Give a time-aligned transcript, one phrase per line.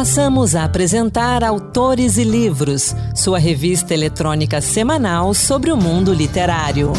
[0.00, 6.94] Passamos a apresentar Autores e Livros, sua revista eletrônica semanal sobre o mundo literário.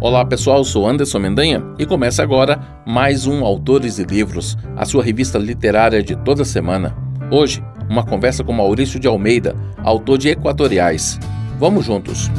[0.00, 5.02] Olá pessoal, sou Anderson Mendanha e começa agora mais um Autores e Livros, a sua
[5.02, 6.96] revista literária de toda semana.
[7.28, 7.60] Hoje,
[7.90, 11.18] uma conversa com Maurício de Almeida, autor de Equatoriais.
[11.58, 12.30] Vamos juntos!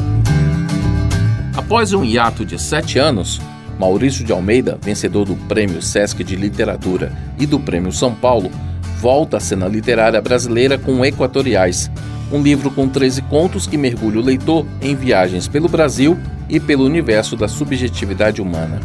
[1.60, 3.42] Após um hiato de sete anos,
[3.78, 8.50] Maurício de Almeida, vencedor do Prêmio Sesc de Literatura e do Prêmio São Paulo,
[8.98, 11.92] volta à cena literária brasileira com Equatoriais,
[12.32, 16.18] um livro com 13 contos que mergulha o leitor em viagens pelo Brasil
[16.48, 18.80] e pelo universo da subjetividade humana.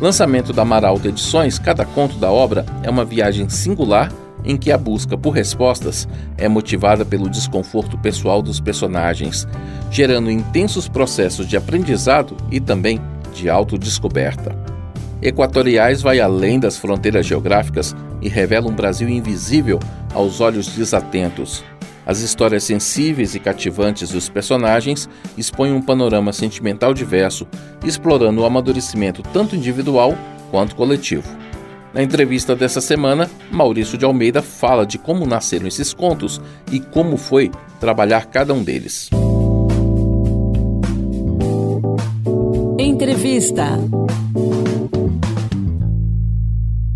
[0.00, 4.08] Lançamento da Maralta Edições, cada conto da obra é uma viagem singular
[4.44, 9.46] em que a busca por respostas é motivada pelo desconforto pessoal dos personagens,
[9.90, 13.00] gerando intensos processos de aprendizado e também
[13.34, 14.56] de autodescoberta.
[15.22, 19.78] Equatoriais vai além das fronteiras geográficas e revela um Brasil invisível
[20.14, 21.62] aos olhos desatentos,
[22.10, 27.46] as histórias sensíveis e cativantes dos personagens expõem um panorama sentimental diverso,
[27.84, 30.18] explorando o amadurecimento tanto individual
[30.50, 31.28] quanto coletivo.
[31.92, 36.40] Na entrevista dessa semana, Maurício de Almeida fala de como nasceram esses contos
[36.72, 39.10] e como foi trabalhar cada um deles.
[42.78, 43.76] Entrevista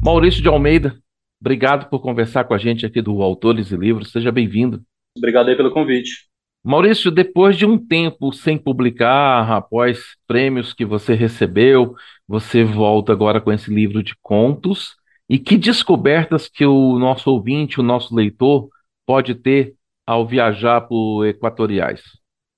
[0.03, 0.97] Maurício de Almeida,
[1.41, 4.13] obrigado por conversar com a gente aqui do Autores e Livros.
[4.13, 4.81] Seja bem-vindo.
[5.19, 6.29] Obrigado aí pelo convite.
[6.65, 11.95] Maurício, depois de um tempo sem publicar, após prêmios que você recebeu,
[12.27, 14.97] você volta agora com esse livro de contos.
[15.29, 18.69] E que descobertas que o nosso ouvinte, o nosso leitor,
[19.07, 19.75] pode ter
[20.07, 22.03] ao viajar por Equatoriais?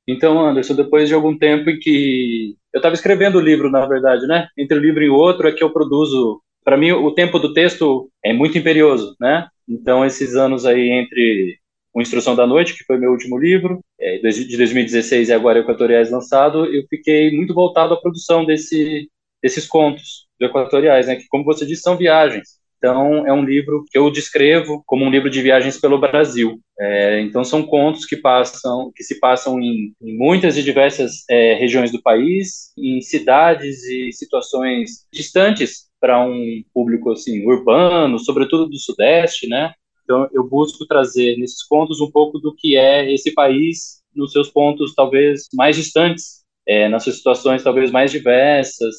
[0.06, 4.24] Então, Anderson, depois de algum tempo em que eu estava escrevendo o livro, na verdade,
[4.28, 4.46] né?
[4.56, 6.40] Entre um livro e outro é que eu produzo.
[6.64, 9.48] Para mim, o tempo do texto é muito imperioso, né?
[9.68, 11.58] Então, esses anos aí entre
[11.96, 16.10] o Instrução da Noite, que foi meu último livro, é, de 2016 e agora Equatoriais
[16.10, 19.08] lançado, eu fiquei muito voltado à produção desse,
[19.42, 22.58] desses contos de Equatoriais, né, que, como você disse, são viagens.
[22.76, 26.60] Então, é um livro que eu descrevo como um livro de viagens pelo Brasil.
[26.78, 31.54] É, então, são contos que passam, que se passam em, em muitas e diversas é,
[31.54, 38.78] regiões do país, em cidades e situações distantes para um público assim urbano, sobretudo do
[38.78, 39.72] Sudeste, né?
[40.06, 44.48] Então, eu busco trazer nesses contos um pouco do que é esse país nos seus
[44.48, 48.94] pontos talvez mais distantes, é, nas suas situações talvez mais diversas,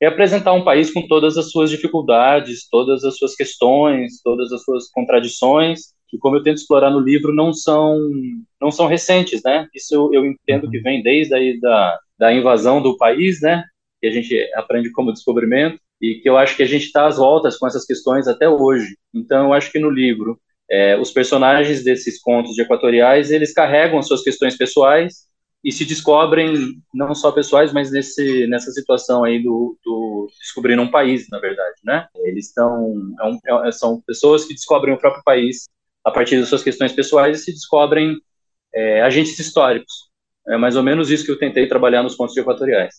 [0.00, 4.62] e apresentar um país com todas as suas dificuldades, todas as suas questões, todas as
[4.62, 7.98] suas contradições, que como eu tento explorar no livro não são
[8.60, 9.66] não são recentes, né?
[9.74, 13.64] Isso eu, eu entendo que vem desde aí da, da invasão do país, né?
[14.00, 17.16] Que a gente aprende como descobrimento e que eu acho que a gente está às
[17.16, 18.96] voltas com essas questões até hoje.
[19.14, 20.38] Então eu acho que no livro
[20.70, 25.26] é, os personagens desses contos de equatoriais, eles carregam as suas questões pessoais
[25.64, 26.54] e se descobrem,
[26.92, 31.76] não só pessoais, mas nesse, nessa situação aí do, do descobrindo um país, na verdade,
[31.84, 32.08] né?
[32.16, 35.68] Eles estão, é um, é, são pessoas que descobrem o próprio país
[36.04, 38.16] a partir das suas questões pessoais e se descobrem
[38.74, 40.10] é, agentes históricos.
[40.48, 42.96] É mais ou menos isso que eu tentei trabalhar nos contos de equatoriais.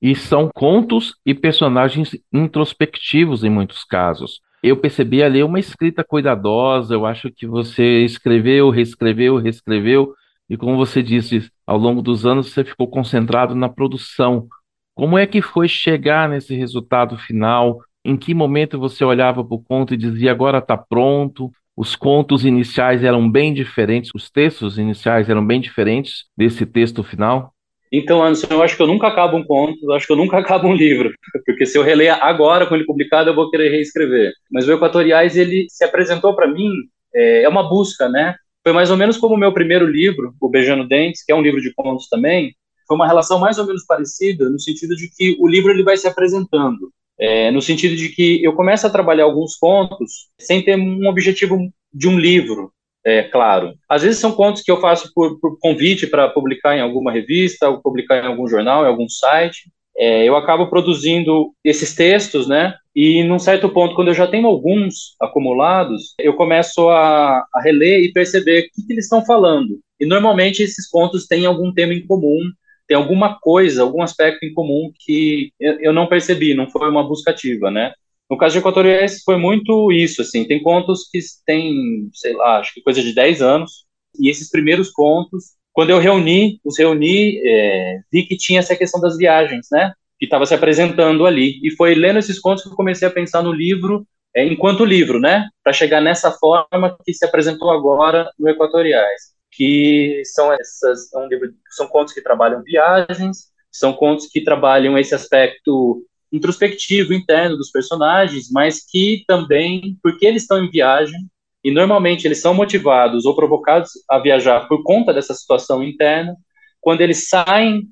[0.00, 6.94] E são contos e personagens introspectivos em muitos casos eu percebi ali uma escrita cuidadosa,
[6.94, 10.14] eu acho que você escreveu, reescreveu, reescreveu,
[10.48, 14.46] e como você disse, ao longo dos anos você ficou concentrado na produção.
[14.94, 17.80] Como é que foi chegar nesse resultado final?
[18.04, 21.50] Em que momento você olhava para o conto e dizia agora está pronto?
[21.76, 27.52] Os contos iniciais eram bem diferentes, os textos iniciais eram bem diferentes desse texto final?
[27.92, 30.38] Então, Anderson, eu acho que eu nunca acabo um conto, eu acho que eu nunca
[30.38, 31.12] acabo um livro,
[31.44, 34.32] porque se eu reler agora com ele publicado, eu vou querer reescrever.
[34.50, 36.70] Mas o Equatoriais, ele se apresentou para mim,
[37.14, 38.34] é, é, uma busca, né?
[38.62, 41.42] Foi mais ou menos como o meu primeiro livro, O Beijando Dentes, que é um
[41.42, 42.52] livro de contos também,
[42.86, 45.96] foi uma relação mais ou menos parecida, no sentido de que o livro ele vai
[45.96, 46.90] se apresentando.
[47.18, 51.58] É, no sentido de que eu começo a trabalhar alguns contos sem ter um objetivo
[51.92, 52.70] de um livro,
[53.06, 53.72] é, claro.
[53.88, 57.70] Às vezes são contos que eu faço por, por convite para publicar em alguma revista,
[57.70, 59.70] ou publicar em algum jornal, em algum site.
[59.96, 62.74] É, eu acabo produzindo esses textos, né?
[62.96, 68.00] E num certo ponto, quando eu já tenho alguns acumulados, eu começo a, a reler
[68.00, 69.78] e perceber o que, que eles estão falando.
[70.00, 72.40] E normalmente esses contos têm algum tema em comum,
[72.88, 77.06] tem alguma coisa, algum aspecto em comum que eu, eu não percebi, não foi uma
[77.06, 77.92] busca ativa, né?
[78.30, 82.74] No caso de Equatoriais foi muito isso, assim, tem contos que têm, sei lá, acho
[82.74, 83.86] que coisa de 10 anos,
[84.18, 89.00] e esses primeiros contos, quando eu reuni, os reuni, é, vi que tinha essa questão
[89.00, 89.92] das viagens, né?
[90.18, 91.60] que estava se apresentando ali.
[91.62, 95.20] E foi lendo esses contos que eu comecei a pensar no livro é, enquanto livro,
[95.20, 95.48] né?
[95.62, 101.28] Para chegar nessa forma que se apresentou agora no Equatoriais, que são essas é um
[101.28, 106.02] livro, são contos que trabalham viagens, são contos que trabalham esse aspecto
[106.32, 111.20] introspectivo interno dos personagens, mas que também, porque eles estão em viagem
[111.64, 116.36] e normalmente eles são motivados ou provocados a viajar por conta dessa situação interna,
[116.80, 117.88] quando eles saem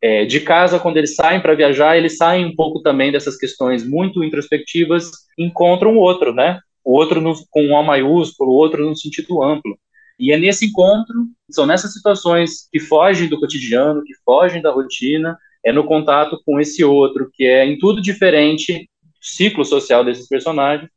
[0.00, 3.84] é, de casa, quando eles saem para viajar, eles saem um pouco também dessas questões
[3.84, 6.60] muito introspectivas, encontram o outro, né?
[6.84, 9.76] O outro no, com um A maiúsculo, o outro no sentido amplo.
[10.18, 15.36] E é nesse encontro, são nessas situações que fogem do cotidiano, que fogem da rotina,
[15.66, 18.88] é no contato com esse outro, que é em tudo diferente,
[19.20, 20.88] ciclo social desses personagens,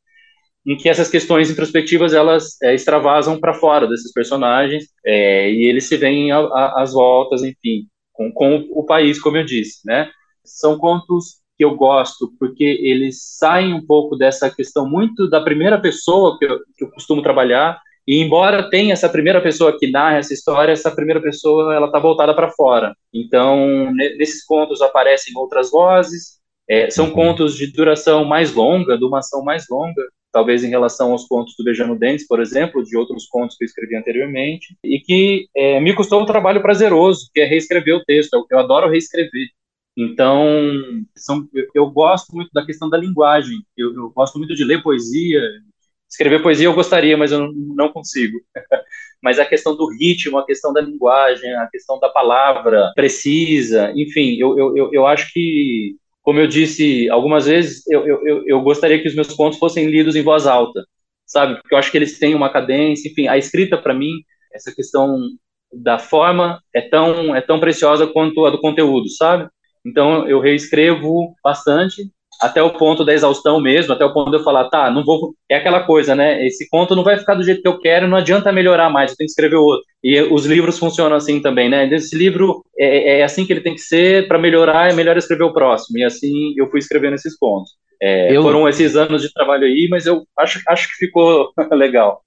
[0.65, 5.85] em que essas questões introspectivas elas é, extravasam para fora desses personagens é, e eles
[5.85, 7.87] se veem às voltas, enfim
[8.19, 10.09] com, com o país, como eu disse, né?
[10.43, 15.79] São contos que eu gosto porque eles saem um pouco dessa questão muito da primeira
[15.79, 17.79] pessoa que eu, que eu costumo trabalhar
[18.09, 21.99] e embora tenha essa primeira pessoa que narra essa história, essa primeira pessoa ela está
[21.99, 22.95] voltada para fora.
[23.13, 26.39] Então nesses contos aparecem outras vozes.
[26.67, 27.13] É, são uhum.
[27.13, 31.55] contos de duração mais longa, de uma ação mais longa talvez em relação aos contos
[31.57, 35.79] do Beijando Dentes, por exemplo, de outros contos que eu escrevi anteriormente, e que é,
[35.79, 38.33] me custou um trabalho prazeroso, que é reescrever o texto.
[38.33, 39.47] Eu, eu adoro reescrever.
[39.97, 40.45] Então,
[41.15, 43.57] são, eu, eu, gosto muito da questão da linguagem.
[43.75, 45.41] Eu, eu, gosto muito de ler poesia.
[46.09, 48.39] Escrever poesia eu gostaria, mas eu não, consigo.
[49.21, 54.37] mas a questão do ritmo, a questão da linguagem, a questão da palavra precisa, enfim,
[54.39, 59.07] eu, eu, eu acho que como eu disse algumas vezes, eu, eu, eu gostaria que
[59.07, 60.85] os meus contos fossem lidos em voz alta,
[61.25, 61.55] sabe?
[61.55, 64.11] Porque eu acho que eles têm uma cadência, enfim, a escrita para mim,
[64.53, 65.17] essa questão
[65.71, 69.49] da forma é tão é tão preciosa quanto a do conteúdo, sabe?
[69.85, 74.43] Então eu reescrevo bastante até o ponto da exaustão mesmo, até o ponto de eu
[74.43, 75.33] falar, tá, não vou.
[75.49, 76.45] É aquela coisa, né?
[76.45, 79.17] Esse conto não vai ficar do jeito que eu quero, não adianta melhorar mais, eu
[79.17, 79.85] tenho que escrever outro.
[80.03, 81.87] E os livros funcionam assim também, né?
[81.93, 85.43] Esse livro é, é assim que ele tem que ser, para melhorar é melhor escrever
[85.43, 85.97] o próximo.
[85.97, 87.71] E assim eu fui escrevendo esses pontos.
[88.01, 88.41] É, eu...
[88.41, 92.21] Foram esses anos de trabalho aí, mas eu acho, acho que ficou legal.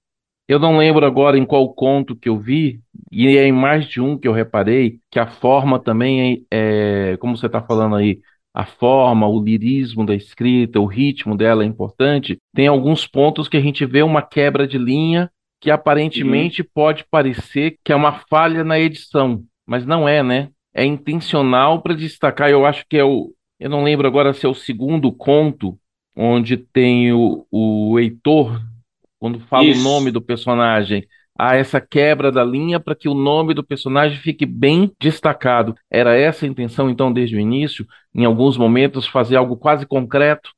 [0.47, 2.81] Eu não lembro agora em qual conto que eu vi,
[3.11, 7.17] e é em mais de um que eu reparei, que a forma também é, é
[7.17, 8.19] como você está falando aí,
[8.53, 13.57] a forma, o lirismo da escrita, o ritmo dela é importante, tem alguns pontos que
[13.57, 15.29] a gente vê uma quebra de linha
[15.59, 16.67] que aparentemente uhum.
[16.73, 20.49] pode parecer que é uma falha na edição, mas não é, né?
[20.73, 23.33] É intencional para destacar, eu acho que é o.
[23.59, 25.77] Eu não lembro agora se é o segundo conto,
[26.15, 28.61] onde tem o, o Heitor,
[29.19, 29.79] quando fala Isso.
[29.79, 31.07] o nome do personagem
[31.37, 35.75] a essa quebra da linha para que o nome do personagem fique bem destacado.
[35.91, 40.51] Era essa a intenção, então, desde o início, em alguns momentos, fazer algo quase concreto?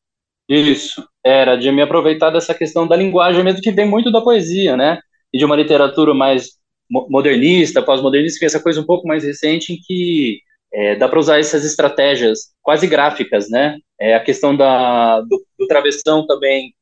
[0.47, 4.77] Isso, era de me aproveitar dessa questão da linguagem, mesmo que vem muito da poesia,
[4.77, 4.99] né?
[5.33, 6.51] E de uma literatura mais
[6.89, 10.39] modernista, pós-modernista, essa coisa um pouco mais recente em que
[10.71, 13.77] é, dá para usar essas estratégias quase gráficas, né?
[13.99, 16.73] É a questão da, do, do travessão também,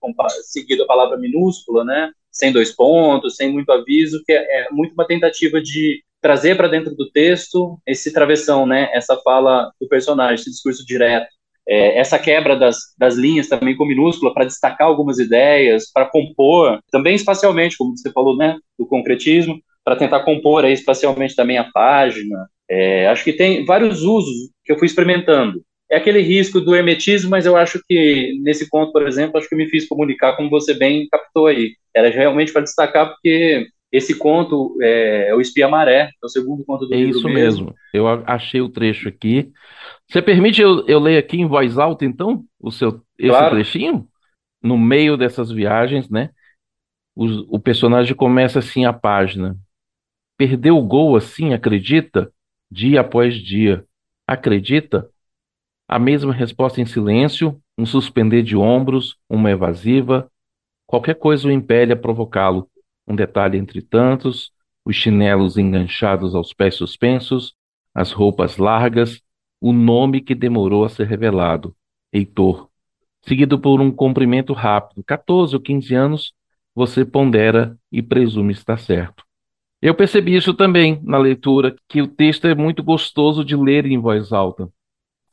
[0.41, 2.11] seguido a palavra minúscula, né?
[2.33, 6.67] Sem dois pontos, sem muito aviso, que é, é muito uma tentativa de trazer para
[6.67, 8.89] dentro do texto esse travessão, né?
[8.93, 11.27] Essa fala do personagem, esse discurso direto.
[11.67, 16.79] É, essa quebra das, das linhas também com minúscula para destacar algumas ideias, para compor,
[16.91, 18.57] também espacialmente, como você falou, né?
[18.77, 22.47] Do concretismo, para tentar compor aí espacialmente também a página.
[22.69, 25.61] É, acho que tem vários usos que eu fui experimentando
[25.93, 29.53] é aquele risco do hermetismo, mas eu acho que nesse ponto, por exemplo, acho que
[29.53, 31.75] eu me fiz comunicar como você bem captou aí.
[31.95, 36.65] Era realmente para destacar porque esse conto é, é, o Espia Maré, é o segundo
[36.65, 37.65] conto do é livro isso mesmo.
[37.65, 37.75] mesmo.
[37.93, 39.51] Eu achei o trecho aqui.
[40.09, 43.53] Você permite eu, eu ler aqui em voz alta, então, o seu esse claro.
[43.53, 44.07] trechinho?
[44.63, 46.31] No meio dessas viagens, né?
[47.15, 49.55] O, o personagem começa assim a página.
[50.37, 52.31] Perdeu o gol assim, acredita?
[52.71, 53.85] Dia após dia.
[54.25, 55.07] Acredita?
[55.87, 60.29] A mesma resposta em silêncio, um suspender de ombros, uma evasiva,
[60.87, 62.69] qualquer coisa o impele a provocá-lo.
[63.07, 64.51] Um detalhe entre tantos,
[64.85, 67.53] os chinelos enganchados aos pés suspensos,
[67.93, 69.21] as roupas largas,
[69.61, 71.75] o nome que demorou a ser revelado,
[72.11, 72.69] Heitor.
[73.21, 76.33] Seguido por um cumprimento rápido, 14 ou 15 anos,
[76.75, 79.23] você pondera e presume estar certo.
[79.81, 83.97] Eu percebi isso também na leitura, que o texto é muito gostoso de ler em
[83.97, 84.69] voz alta.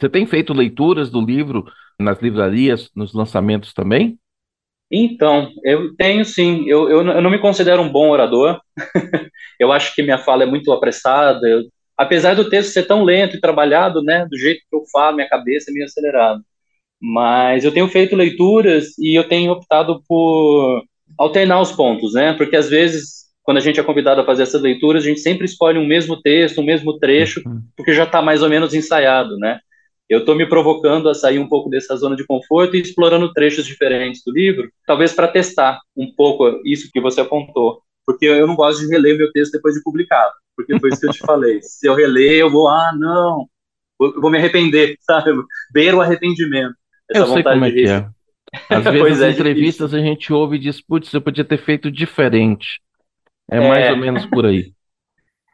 [0.00, 1.64] Você tem feito leituras do livro
[1.98, 4.18] nas livrarias, nos lançamentos também?
[4.90, 6.64] Então, eu tenho sim.
[6.66, 8.58] Eu, eu, eu não me considero um bom orador.
[9.60, 11.46] eu acho que minha fala é muito apressada.
[11.46, 11.64] Eu,
[11.96, 15.28] apesar do texto ser tão lento e trabalhado, né, do jeito que eu falo, minha
[15.28, 16.40] cabeça é meio acelerada.
[17.00, 20.82] Mas eu tenho feito leituras e eu tenho optado por
[21.18, 22.32] alternar os pontos, né?
[22.32, 25.44] Porque às vezes, quando a gente é convidado a fazer essas leituras, a gente sempre
[25.44, 27.62] escolhe um mesmo texto, um mesmo trecho, uhum.
[27.76, 29.60] porque já está mais ou menos ensaiado, né?
[30.10, 33.64] Eu estou me provocando a sair um pouco dessa zona de conforto e explorando trechos
[33.64, 37.80] diferentes do livro, talvez para testar um pouco isso que você apontou.
[38.04, 41.06] Porque eu não gosto de reler meu texto depois de publicado, porque foi isso que
[41.06, 41.60] eu te falei.
[41.62, 43.46] Se eu reler, eu vou, ah, não,
[44.00, 45.30] eu vou me arrepender, sabe?
[45.72, 46.74] Beira o arrependimento.
[47.08, 48.08] eu sei como é que é.
[48.68, 52.80] Às vezes, é, entrevistas a gente ouve e diz, putz, eu podia ter feito diferente.
[53.48, 54.72] É, é mais ou menos por aí.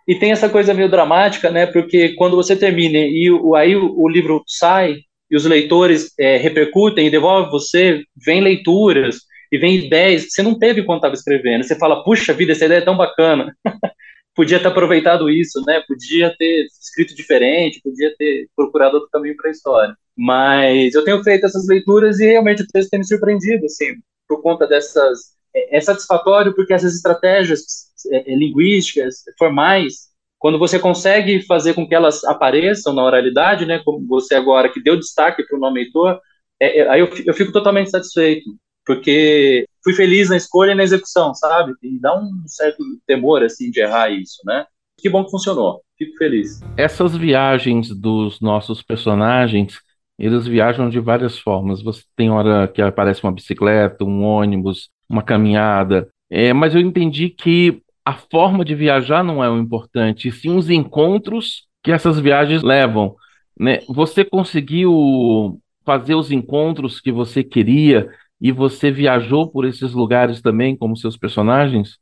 [0.07, 1.67] E tem essa coisa meio dramática, né?
[1.67, 4.99] Porque quando você termina e o, aí o, o livro sai
[5.31, 10.59] e os leitores é, repercutem e devolvem você, vem leituras e vem ideias você não
[10.59, 11.65] teve quando estava escrevendo.
[11.65, 13.53] Você fala, puxa vida, essa ideia é tão bacana.
[14.37, 15.83] podia ter aproveitado isso, né?
[15.89, 19.97] Podia ter escrito diferente, podia ter procurado outro caminho para a história.
[20.17, 23.95] Mas eu tenho feito essas leituras e realmente o texto tem me surpreendido, assim,
[24.29, 25.35] por conta dessas.
[25.55, 27.63] É, é satisfatório porque essas estratégias
[28.11, 30.07] é, é, linguísticas, formais,
[30.39, 34.83] quando você consegue fazer com que elas apareçam na oralidade, né, como você agora que
[34.83, 36.21] deu destaque para o nome Heitor,
[36.61, 38.51] é, é, aí eu, eu fico totalmente satisfeito,
[38.85, 41.75] porque fui feliz na escolha e na execução, sabe?
[41.83, 44.67] E dá um certo temor, assim, de errar isso, né?
[44.99, 46.61] Que bom que funcionou, fico feliz.
[46.77, 49.81] Essas viagens dos nossos personagens,
[50.19, 51.83] eles viajam de várias formas.
[51.83, 56.09] Você tem hora que aparece uma bicicleta, um ônibus, uma caminhada.
[56.31, 60.71] É, mas eu entendi que a forma de viajar não é o importante, sim os
[60.71, 63.17] encontros que essas viagens levam.
[63.59, 63.81] Né?
[63.89, 68.09] Você conseguiu fazer os encontros que você queria
[68.41, 71.99] e você viajou por esses lugares também, como seus personagens?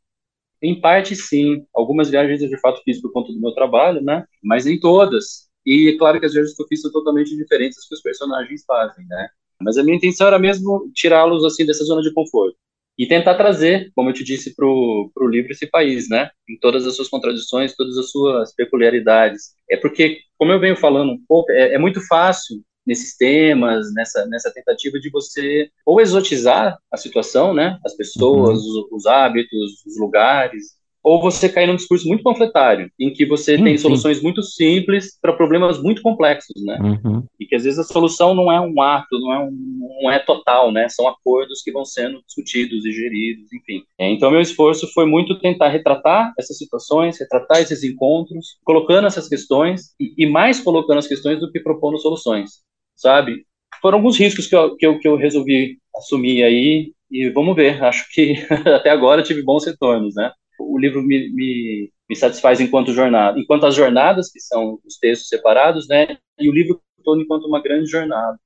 [0.63, 1.65] Em parte, sim.
[1.75, 4.27] Algumas viagens eu de fato fiz por conta do meu trabalho, né?
[4.43, 5.49] Mas nem todas.
[5.65, 8.03] E é claro que as viagens que eu fiz são totalmente diferentes das que os
[8.03, 9.29] personagens fazem, né?
[9.59, 12.59] Mas a minha intenção era mesmo tirá-los assim dessa zona de conforto
[12.99, 16.31] e tentar trazer, como eu te disse, para o livro esse país, né?
[16.49, 19.55] Em todas as suas contradições, todas as suas peculiaridades.
[19.69, 24.27] É porque, como eu venho falando um pouco, é, é muito fácil nesses temas, nessa,
[24.27, 27.79] nessa tentativa de você ou exotizar a situação, né?
[27.85, 28.83] As pessoas, uhum.
[28.83, 30.75] os, os hábitos, os lugares,
[31.05, 34.23] ou você cair num discurso muito panfletário, em que você sim, tem soluções sim.
[34.23, 36.79] muito simples para problemas muito complexos, né?
[36.83, 37.23] Uhum.
[37.39, 40.19] E que às vezes a solução não é um ato, não é, um, não é
[40.19, 40.89] total, né?
[40.89, 43.83] São acordos que vão sendo discutidos e geridos, enfim.
[43.99, 49.29] É, então, meu esforço foi muito tentar retratar essas situações, retratar esses encontros, colocando essas
[49.29, 52.63] questões, e, e mais colocando as questões do que propondo soluções,
[52.97, 53.45] sabe?
[53.83, 57.85] Foram alguns riscos que eu, que eu, que eu resolvi assumir aí, e vamos ver,
[57.85, 58.37] acho que
[58.75, 60.33] até agora tive bons retornos, né?
[60.59, 65.29] O livro me, me, me, satisfaz enquanto jornada, enquanto as jornadas, que são os textos
[65.29, 68.39] separados, né, e o livro todo enquanto uma grande jornada.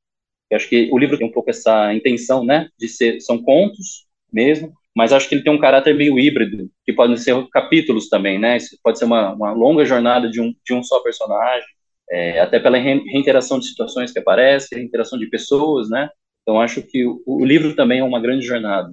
[0.51, 4.07] Eu acho que o livro tem um pouco essa intenção, né, de ser, são contos
[4.33, 8.39] mesmo, mas acho que ele tem um caráter meio híbrido, que podem ser capítulos também,
[8.39, 11.69] né, Isso pode ser uma, uma longa jornada de um, de um só personagem,
[12.11, 16.09] é, até pela reinteração de situações que aparecem, reinteração de pessoas, né,
[16.43, 18.91] então acho que o, o livro também é uma grande jornada.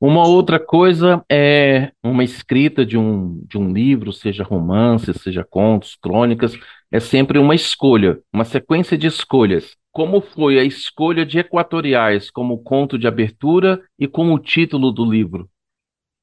[0.00, 5.96] Uma outra coisa é uma escrita de um, de um livro, seja romance, seja contos,
[6.00, 6.56] crônicas,
[6.90, 9.76] é sempre uma escolha, uma sequência de escolhas.
[9.90, 15.50] Como foi a escolha de Equatoriais como conto de abertura e como título do livro?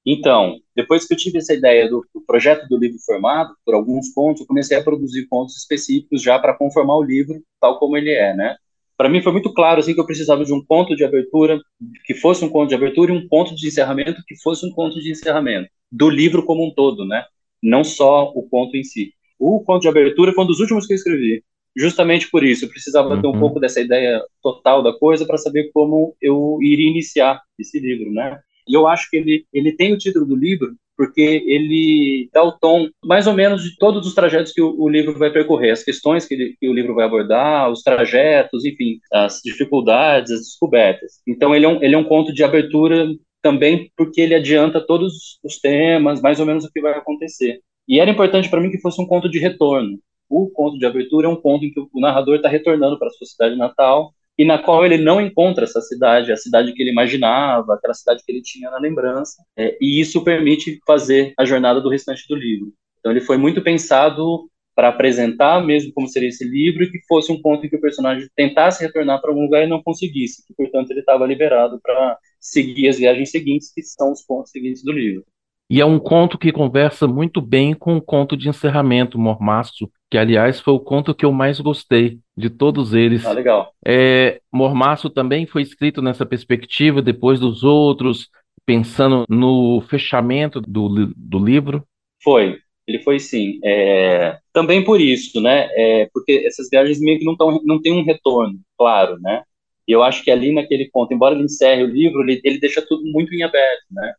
[0.05, 4.13] Então, depois que eu tive essa ideia do, do projeto do livro formado, por alguns
[4.13, 8.12] contos, eu comecei a produzir contos específicos já para conformar o livro tal como ele
[8.12, 8.55] é, né?
[8.97, 11.59] Para mim foi muito claro assim que eu precisava de um ponto de abertura
[12.05, 14.99] que fosse um ponto de abertura e um ponto de encerramento que fosse um ponto
[15.01, 17.23] de encerramento do livro como um todo, né?
[17.61, 19.13] Não só o ponto em si.
[19.39, 21.43] O ponto de abertura foi um dos últimos que eu escrevi.
[21.75, 23.21] Justamente por isso, eu precisava uhum.
[23.21, 23.39] ter um uhum.
[23.39, 28.39] pouco dessa ideia total da coisa para saber como eu iria iniciar esse livro, né?
[28.67, 32.51] E eu acho que ele, ele tem o título do livro porque ele dá o
[32.53, 35.83] tom mais ou menos de todos os trajetos que o, o livro vai percorrer, as
[35.83, 41.21] questões que, ele, que, o livro vai abordar, os trajetos, enfim, as dificuldades, as descobertas.
[41.27, 43.07] Então ele é um, ele é um conto de abertura
[43.41, 47.59] também porque ele adianta todos os temas, mais ou menos o que vai acontecer.
[47.87, 49.99] E era importante para mim que fosse um conto de retorno.
[50.27, 53.11] O conto de abertura é um conto em que o narrador está retornando para a
[53.11, 56.92] sua cidade natal e na qual ele não encontra essa cidade, a cidade que ele
[56.92, 61.80] imaginava, aquela cidade que ele tinha na lembrança, é, e isso permite fazer a jornada
[61.80, 62.74] do restante do livro.
[63.00, 67.32] Então ele foi muito pensado para apresentar mesmo como seria esse livro e que fosse
[67.32, 70.54] um ponto em que o personagem tentasse retornar para algum lugar e não conseguisse, que
[70.54, 74.92] portanto ele estava liberado para seguir as viagens seguintes, que são os pontos seguintes do
[74.92, 75.24] livro.
[75.70, 80.18] E é um conto que conversa muito bem com o conto de encerramento, Mormaço, que
[80.18, 83.25] aliás foi o conto que eu mais gostei de todos eles.
[83.25, 83.74] Ah, legal.
[83.86, 88.30] É, Mormaço também foi escrito nessa perspectiva, depois dos outros,
[88.65, 91.86] pensando no fechamento do, do livro?
[92.24, 93.60] Foi, ele foi sim.
[93.63, 95.70] É, também por isso, né?
[95.72, 99.44] É, porque essas viagens meio que não, tão, não tem um retorno, claro, né?
[99.88, 102.82] E eu acho que ali naquele ponto, embora ele encerre o livro, ele, ele deixa
[102.82, 104.13] tudo muito em aberto, né?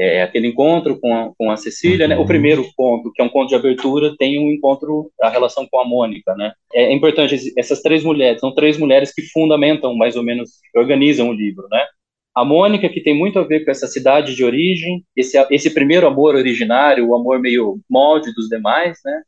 [0.00, 2.16] É, aquele encontro com a, com a Cecília, né?
[2.16, 2.26] O uhum.
[2.26, 5.84] primeiro ponto, que é um ponto de abertura, tem um encontro, a relação com a
[5.84, 6.52] Mônica, né?
[6.72, 11.32] É importante, essas três mulheres, são três mulheres que fundamentam, mais ou menos, organizam o
[11.32, 11.84] livro, né?
[12.38, 16.06] A Mônica, que tem muito a ver com essa cidade de origem, esse, esse primeiro
[16.06, 19.22] amor originário, o amor meio molde dos demais, né?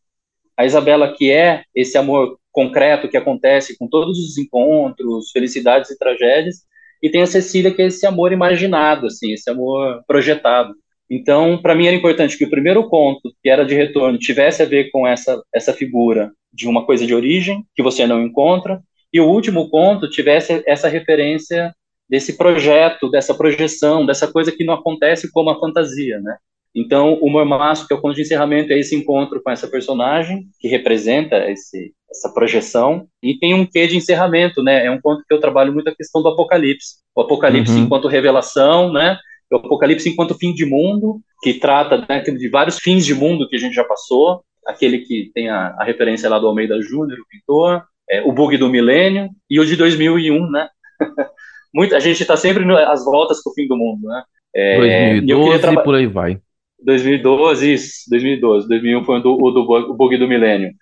[0.57, 5.99] A Isabela, que é esse amor concreto que acontece com todos os encontros, felicidades e
[5.99, 6.59] tragédias,
[7.03, 10.75] e tem a Cecília, que é esse amor imaginado, assim, esse amor projetado.
[11.11, 14.67] Então, para mim era importante que o primeiro conto, que era de retorno, tivesse a
[14.67, 18.81] ver com essa, essa figura de uma coisa de origem, que você não encontra,
[19.13, 21.75] e o último conto tivesse essa referência
[22.09, 26.37] desse projeto, dessa projeção, dessa coisa que não acontece como a fantasia, né?
[26.75, 30.45] Então, o Mormaço, que é o conto de encerramento, é esse encontro com essa personagem,
[30.61, 34.87] que representa esse, essa projeção, e tem um quê de encerramento, né?
[34.87, 36.97] É um conto que eu trabalho muito a questão do apocalipse.
[37.15, 37.85] O apocalipse uhum.
[37.85, 39.17] enquanto revelação, né?
[39.51, 43.57] O apocalipse enquanto fim de mundo, que trata né, de vários fins de mundo que
[43.57, 47.29] a gente já passou, aquele que tem a, a referência lá do Almeida Júnior, o
[47.29, 50.69] pintor, é, o bug do milênio, e o de 2001, né?
[51.75, 54.23] muito, a gente está sempre às voltas com o fim do mundo, né?
[54.55, 56.41] É, 2012 e por aí vai.
[56.83, 58.69] 2012, isso, 2012.
[58.69, 60.73] 2001 foi o do, o, do, bug do milênio.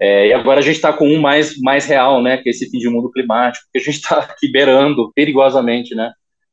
[0.00, 2.70] É, e agora a gente está com um mais, mais real, né, que é esse
[2.70, 6.12] fim de mundo climático, que a gente está aqui beirando perigosamente, né.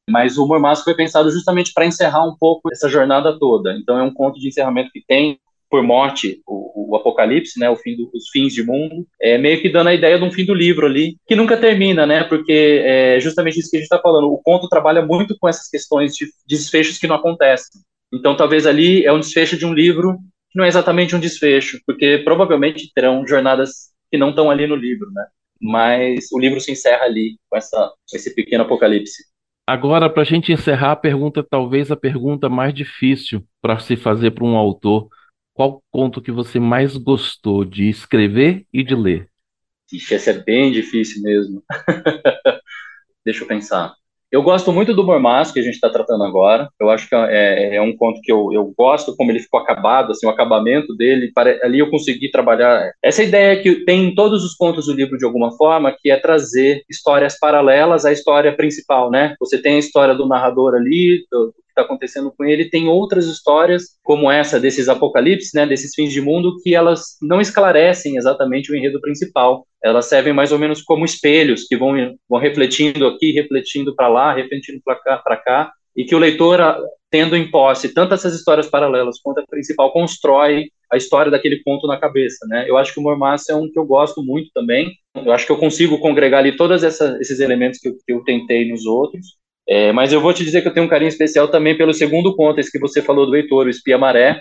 [0.09, 3.73] Mas o Mormaço foi pensado justamente para encerrar um pouco essa jornada toda.
[3.73, 7.75] Então é um conto de encerramento que tem por morte o, o apocalipse, né, o
[7.75, 10.45] fim do, os fins de mundo, é meio que dando a ideia de um fim
[10.45, 13.99] do livro ali, que nunca termina, né, porque é justamente isso que a gente está
[13.99, 14.31] falando.
[14.31, 17.81] O conto trabalha muito com essas questões de desfechos que não acontecem.
[18.13, 20.17] Então, talvez ali é um desfecho de um livro
[20.55, 25.11] não é exatamente um desfecho, porque provavelmente terão jornadas que não estão ali no livro,
[25.11, 25.25] né?
[25.61, 29.23] Mas o livro se encerra ali com, essa, com esse pequeno apocalipse.
[29.67, 34.31] Agora, para a gente encerrar a pergunta, talvez a pergunta mais difícil para se fazer
[34.31, 35.09] para um autor.
[35.53, 39.29] Qual conto que você mais gostou de escrever e de ler?
[39.91, 41.63] Ixi, essa é bem difícil mesmo.
[43.25, 43.95] Deixa eu pensar.
[44.31, 46.69] Eu gosto muito do Mormaço, que a gente está tratando agora.
[46.79, 50.11] Eu acho que é, é, um conto que eu, eu gosto, como ele ficou acabado,
[50.11, 51.31] assim, o acabamento dele.
[51.33, 55.17] Para, ali eu consegui trabalhar essa ideia que tem em todos os contos do livro,
[55.17, 59.35] de alguma forma, que é trazer histórias paralelas à história principal, né?
[59.39, 63.97] Você tem a história do narrador ali, do, está acontecendo com ele, tem outras histórias
[64.01, 68.75] como essa desses apocalipses, né, desses fins de mundo, que elas não esclarecem exatamente o
[68.75, 69.67] enredo principal.
[69.83, 71.93] Elas servem mais ou menos como espelhos que vão,
[72.29, 76.59] vão refletindo aqui, refletindo para lá, refletindo para cá, para cá, e que o leitor,
[77.09, 81.87] tendo em posse tanto essas histórias paralelas quanto a principal, constrói a história daquele ponto
[81.87, 82.69] na cabeça, né?
[82.69, 84.91] Eu acho que o Mormaço é um que eu gosto muito também.
[85.15, 88.69] Eu acho que eu consigo congregar ali todos esses elementos que eu, que eu tentei
[88.69, 89.37] nos outros.
[89.67, 92.35] É, mas eu vou te dizer que eu tenho um carinho especial também pelo segundo
[92.35, 94.39] conto, esse que você falou do Heitor, o Espia Maré,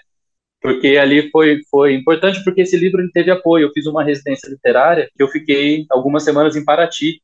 [0.60, 3.66] porque ali foi, foi importante, porque esse livro ele teve apoio.
[3.66, 7.20] Eu fiz uma residência literária que eu fiquei algumas semanas em Paraty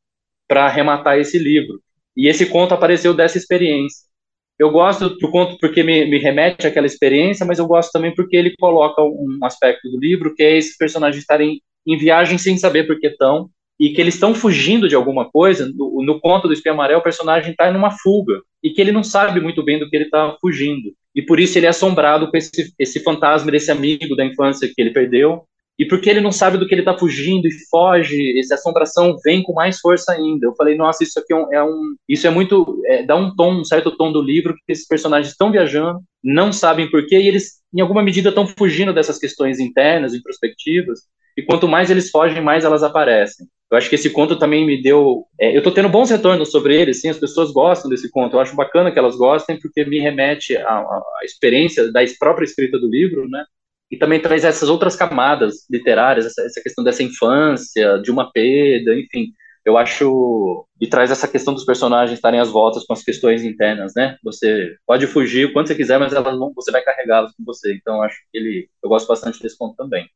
[0.47, 1.81] para arrematar esse livro.
[2.17, 4.11] E esse conto apareceu dessa experiência.
[4.59, 8.37] Eu gosto do conto porque me, me remete àquela experiência, mas eu gosto também porque
[8.37, 12.87] ele coloca um aspecto do livro que é esses personagens estarem em viagem sem saber
[12.87, 13.49] por que estão,
[13.81, 15.73] e que eles estão fugindo de alguma coisa.
[15.75, 18.93] No, no conto do Espia Amarelo, o personagem está em uma fuga e que ele
[18.93, 20.93] não sabe muito bem do que ele está fugindo.
[21.14, 24.79] E por isso ele é assombrado com esse, esse fantasma desse amigo da infância que
[24.79, 25.45] ele perdeu.
[25.79, 29.43] E porque ele não sabe do que ele está fugindo e foge, essa assombração vem
[29.43, 30.47] com mais força ainda.
[30.47, 31.55] Eu falei, nossa, isso aqui é um.
[31.55, 32.83] É um isso é muito.
[32.85, 36.53] É, dá um tom, um certo tom do livro, que esses personagens estão viajando, não
[36.53, 41.01] sabem porquê, e eles, em alguma medida, estão fugindo dessas questões internas, introspectivas,
[41.35, 43.47] e quanto mais eles fogem, mais elas aparecem.
[43.71, 45.27] Eu acho que esse conto também me deu.
[45.41, 48.35] É, eu estou tendo bons retornos sobre ele, sim, as pessoas gostam desse conto.
[48.35, 52.79] Eu acho bacana que elas gostem, porque me remete à, à experiência da própria escrita
[52.79, 53.45] do livro, né?
[53.89, 58.95] E também traz essas outras camadas literárias, essa, essa questão dessa infância, de uma perda,
[58.99, 59.33] enfim.
[59.65, 60.67] Eu acho.
[60.81, 64.17] E traz essa questão dos personagens estarem às voltas com as questões internas, né?
[64.25, 67.75] Você pode fugir o quanto você quiser, mas elas não, você vai carregá-las com você.
[67.75, 68.69] Então, acho que ele.
[68.83, 70.09] Eu gosto bastante desse conto também.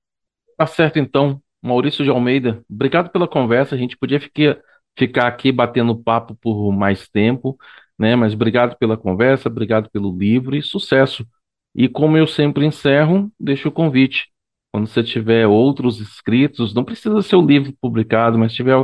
[0.56, 1.40] Tá certo, então.
[1.64, 3.74] Maurício de Almeida, obrigado pela conversa.
[3.74, 4.58] A gente podia ficar,
[4.98, 7.56] ficar aqui batendo papo por mais tempo,
[7.98, 8.14] né?
[8.14, 11.26] Mas obrigado pela conversa, obrigado pelo livro e sucesso.
[11.74, 14.28] E como eu sempre encerro, deixo o convite.
[14.70, 18.76] quando você tiver outros escritos, não precisa ser um livro publicado, mas tiver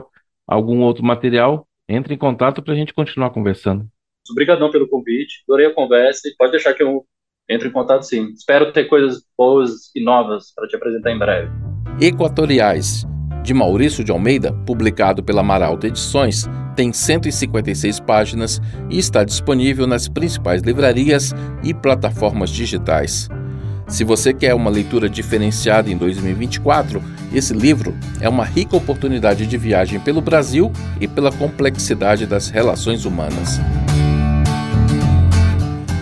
[0.46, 3.86] algum outro material, entre em contato para a gente continuar conversando.
[4.30, 7.04] Obrigadão pelo convite, adorei a conversa e pode deixar que eu
[7.48, 8.30] entre em contato sim.
[8.30, 11.69] Espero ter coisas boas e novas para te apresentar em breve.
[12.00, 13.06] Equatoriais,
[13.42, 18.58] de Maurício de Almeida, publicado pela Maralta Edições, tem 156 páginas
[18.88, 23.28] e está disponível nas principais livrarias e plataformas digitais.
[23.86, 27.02] Se você quer uma leitura diferenciada em 2024,
[27.34, 33.04] esse livro é uma rica oportunidade de viagem pelo Brasil e pela complexidade das relações
[33.04, 33.60] humanas.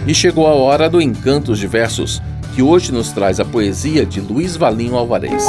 [0.06, 2.22] E chegou a hora do Encantos Diversos,
[2.54, 5.44] que hoje nos traz a poesia de Luiz Valinho Alvarez.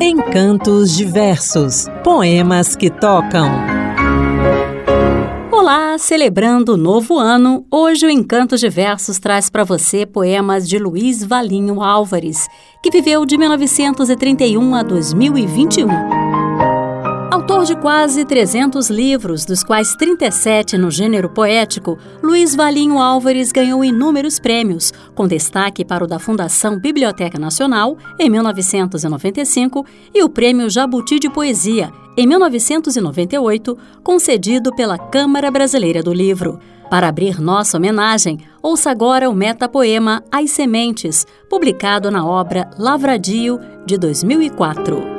[0.00, 3.48] Encantos Diversos Poemas que tocam.
[5.52, 11.24] Olá, celebrando o novo ano, hoje o Encantos Diversos traz para você poemas de Luiz
[11.24, 12.46] Valinho Álvares,
[12.82, 16.35] que viveu de 1931 a 2021.
[17.30, 23.84] Autor de quase 300 livros, dos quais 37 no gênero poético, Luiz Valinho Álvares ganhou
[23.84, 29.84] inúmeros prêmios, com destaque para o da Fundação Biblioteca Nacional, em 1995,
[30.14, 36.60] e o Prêmio Jabuti de Poesia, em 1998, concedido pela Câmara Brasileira do Livro.
[36.88, 43.98] Para abrir nossa homenagem, ouça agora o metapoema As Sementes, publicado na obra Lavradio, de
[43.98, 45.15] 2004.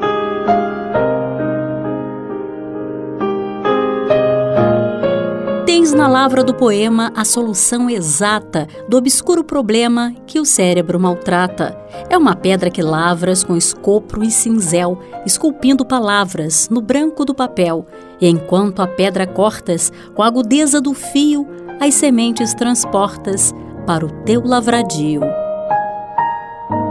[5.87, 11.77] Tens na lavra do poema a solução exata do obscuro problema que o cérebro maltrata.
[12.09, 17.85] É uma pedra que lavras com escopro e cinzel, esculpindo palavras no branco do papel,
[18.19, 21.47] e enquanto a pedra cortas, com a agudeza do fio,
[21.79, 23.53] as sementes transportas
[23.85, 25.21] para o teu lavradio.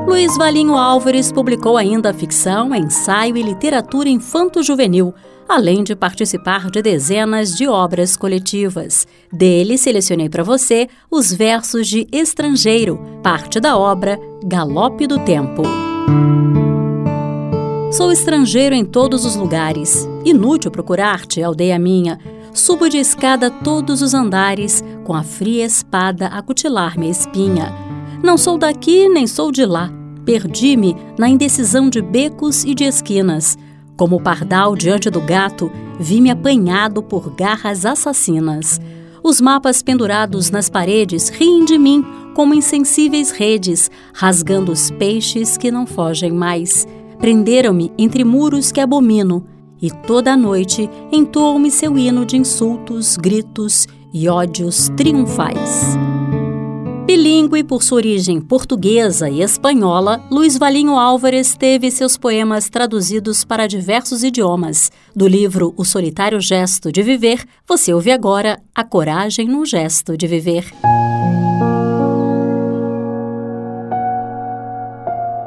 [0.06, 5.12] Luiz Valinho Álvares publicou ainda ficção, ensaio e literatura infanto-juvenil,
[5.48, 9.04] além de participar de dezenas de obras coletivas.
[9.32, 15.62] Dele, selecionei para você os versos de Estrangeiro, parte da obra Galope do Tempo.
[17.92, 22.20] Sou estrangeiro em todos os lugares, inútil procurar-te, aldeia minha.
[22.52, 27.95] Subo de escada todos os andares, com a fria espada a cutilar minha espinha.
[28.22, 29.90] Não sou daqui nem sou de lá.
[30.24, 33.56] Perdi-me na indecisão de becos e de esquinas.
[33.96, 38.80] Como o pardal diante do gato, vi-me apanhado por garras assassinas.
[39.22, 45.70] Os mapas pendurados nas paredes riem de mim como insensíveis redes, rasgando os peixes que
[45.70, 46.86] não fogem mais.
[47.18, 49.46] Prenderam-me entre muros que abomino,
[49.80, 55.96] e toda a noite entoou-me seu hino de insultos, gritos e ódios triunfais.
[57.06, 63.68] Bilíngue por sua origem portuguesa e espanhola, Luiz Valinho Álvares teve seus poemas traduzidos para
[63.68, 64.90] diversos idiomas.
[65.14, 70.26] Do livro O Solitário Gesto de Viver, você ouve agora A Coragem no Gesto de
[70.26, 70.64] Viver.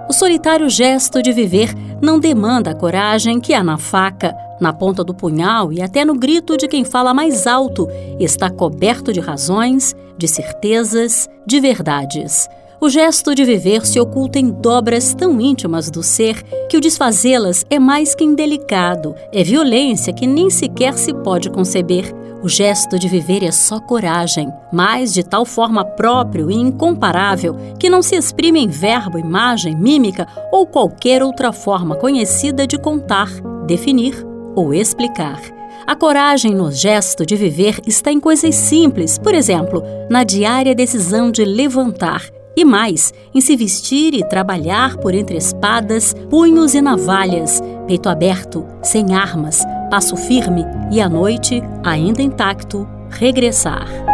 [0.07, 1.69] O solitário gesto de viver
[2.01, 6.15] não demanda a coragem que há na faca, na ponta do punhal e até no
[6.15, 7.87] grito de quem fala mais alto,
[8.19, 12.47] está coberto de razões, de certezas, de verdades.
[12.81, 17.65] O gesto de viver se oculta em dobras tão íntimas do ser que o desfazê-las
[17.69, 22.15] é mais que indelicado, é violência que nem sequer se pode conceber.
[22.41, 27.89] O gesto de viver é só coragem, mas de tal forma próprio e incomparável que
[27.89, 33.29] não se exprime em verbo, imagem, mímica ou qualquer outra forma conhecida de contar,
[33.67, 35.41] definir ou explicar.
[35.87, 41.31] A coragem no gesto de viver está em coisas simples, por exemplo, na diária decisão
[41.31, 47.61] de levantar, e mais, em se vestir e trabalhar por entre espadas, punhos e navalhas,
[47.87, 54.08] peito aberto, sem armas, passo firme e à noite, ainda intacto, regressar.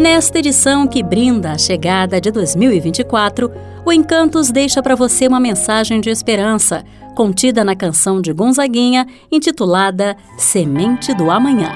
[0.00, 3.52] Nesta edição que brinda a chegada de 2024,
[3.84, 6.82] o Encantos deixa para você uma mensagem de esperança,
[7.14, 11.72] contida na canção de Gonzaguinha, intitulada Semente do Amanhã.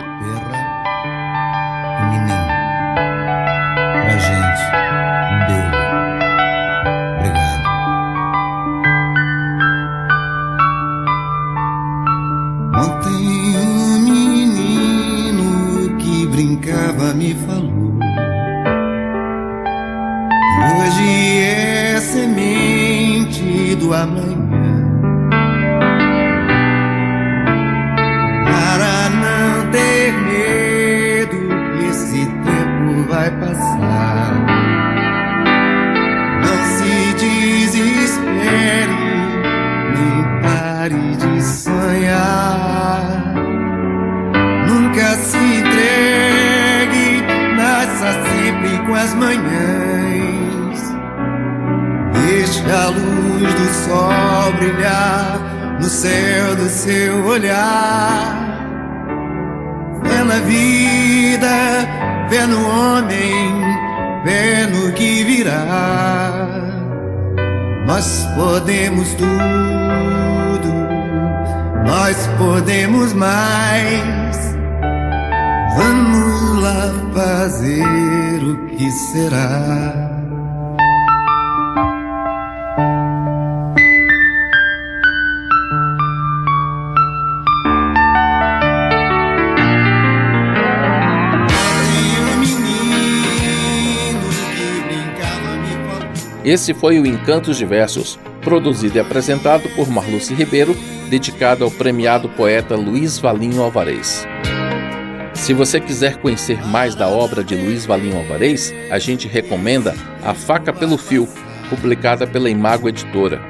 [3.92, 4.62] Pra gente,
[5.34, 5.84] um beijo.
[7.18, 7.68] Obrigado.
[12.74, 15.44] Ontem um menino
[15.98, 17.63] que brincava me falou
[24.04, 24.43] semente
[53.74, 55.38] sol brilhar
[55.80, 58.54] no céu do seu olhar.
[60.02, 61.48] Vê na vida,
[62.28, 63.62] vê no homem,
[64.24, 66.64] vê no que virá.
[67.86, 69.28] Nós podemos tudo,
[71.86, 74.54] nós podemos mais.
[75.76, 80.03] Vamos lá fazer o que será.
[96.44, 100.76] Esse foi o Encantos Diversos, produzido e apresentado por Marluce Ribeiro,
[101.08, 104.26] dedicado ao premiado poeta Luiz Valinho Alvarez.
[105.32, 110.34] Se você quiser conhecer mais da obra de Luiz Valinho Alvarez, a gente recomenda A
[110.34, 111.26] Faca pelo Fio,
[111.70, 113.40] publicada pela Imago Editora.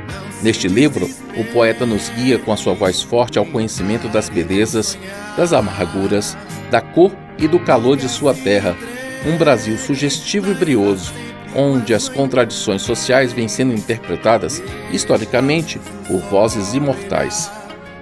[0.41, 4.97] Neste livro, o poeta nos guia com a sua voz forte ao conhecimento das belezas,
[5.37, 6.37] das amarguras,
[6.71, 8.77] da cor e do calor de sua terra,
[9.27, 11.13] um Brasil sugestivo e brioso,
[11.55, 14.63] onde as contradições sociais vêm sendo interpretadas,
[14.93, 17.51] historicamente, por vozes imortais.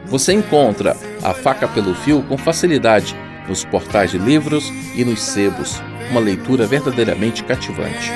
[0.06, 3.16] Você encontra A Faca pelo Fio com facilidade
[3.48, 8.12] nos portais de livros e nos sebos, uma leitura verdadeiramente cativante.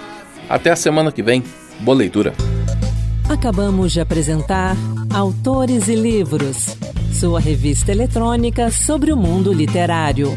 [0.48, 1.44] Até a semana que vem.
[1.82, 2.34] Boa leitura.
[3.26, 4.76] Acabamos de apresentar
[5.14, 6.76] Autores e Livros,
[7.10, 10.36] sua revista eletrônica sobre o mundo literário.